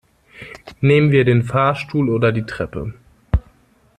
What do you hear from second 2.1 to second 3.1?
die Treppe?